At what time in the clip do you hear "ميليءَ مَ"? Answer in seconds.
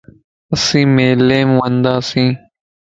0.95-1.53